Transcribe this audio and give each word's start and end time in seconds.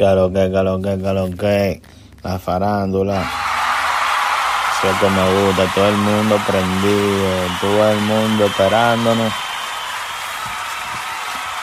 Claro 0.00 0.32
que, 0.32 0.48
claro 0.48 0.80
que, 0.80 0.96
claro 0.96 1.28
que. 1.38 1.82
La 2.22 2.38
farándula. 2.38 3.20
Eso 3.20 4.90
es 4.90 4.98
que 4.98 5.10
me 5.10 5.44
gusta. 5.44 5.70
Todo 5.74 5.88
el 5.88 5.96
mundo 5.98 6.38
prendido. 6.46 7.28
Todo 7.60 7.90
el 7.90 8.00
mundo 8.00 8.46
esperándonos. 8.46 9.30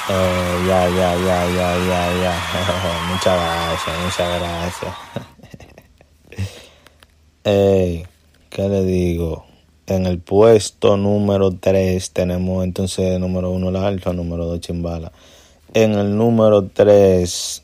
Eh, 0.10 0.64
ya, 0.68 0.88
ya, 0.88 1.16
ya, 1.16 1.48
ya, 1.48 1.78
ya, 1.78 2.14
ya. 2.22 2.36
muchas 3.12 3.40
gracias, 3.42 4.00
muchas 4.04 4.40
gracias. 4.40 4.94
Ey, 7.44 8.06
¿qué 8.52 8.70
le 8.70 8.84
digo? 8.84 9.46
En 9.88 10.06
el 10.06 10.20
puesto 10.20 10.96
número 10.96 11.50
3 11.60 12.12
tenemos 12.12 12.64
entonces 12.64 13.20
número 13.20 13.50
1 13.50 13.72
la 13.72 13.88
alfa, 13.88 14.14
número 14.14 14.46
2 14.46 14.60
chimbala. 14.60 15.12
En 15.74 15.94
el 15.96 16.16
número 16.16 16.68
3 16.68 17.64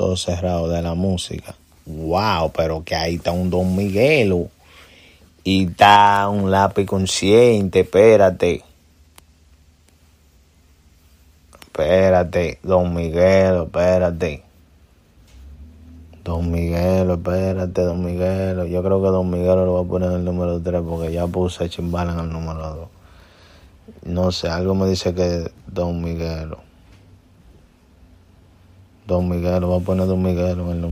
ojos 0.00 0.22
cerrados 0.22 0.70
de 0.70 0.82
la 0.82 0.94
música. 0.94 1.54
Wow, 1.86 2.52
pero 2.52 2.82
que 2.84 2.94
ahí 2.94 3.16
está 3.16 3.32
un 3.32 3.50
Don 3.50 3.76
Miguelo. 3.76 4.48
Y 5.44 5.66
está 5.66 6.28
un 6.28 6.50
lápiz 6.50 6.86
consciente, 6.86 7.80
espérate. 7.80 8.62
Espérate, 11.60 12.58
Don 12.62 12.94
Miguelo, 12.94 13.64
espérate. 13.64 14.42
Don 16.22 16.50
Miguelo, 16.50 17.14
espérate, 17.14 17.82
Don 17.82 18.04
Miguelo. 18.04 18.66
Yo 18.66 18.82
creo 18.82 19.02
que 19.02 19.08
Don 19.08 19.28
Miguelo 19.28 19.66
lo 19.66 19.74
va 19.74 19.80
a 19.80 19.84
poner 19.84 20.10
en 20.10 20.18
el 20.18 20.24
número 20.24 20.60
3 20.60 20.82
porque 20.88 21.12
ya 21.12 21.26
puse 21.26 21.68
chimbala 21.68 22.12
en 22.12 22.20
el 22.20 22.30
número 22.30 22.60
2. 22.60 22.88
No 24.04 24.30
sé, 24.30 24.48
algo 24.48 24.74
me 24.74 24.86
dice 24.86 25.12
que 25.14 25.50
Don 25.66 26.00
Miguelo. 26.00 26.71
Don 29.12 29.28
Miguel, 29.28 29.68
va 29.68 29.76
a 29.76 29.80
poner 29.80 30.06
Don 30.06 30.22
Miguel 30.22 30.60
en 30.60 30.84
el. 30.84 30.91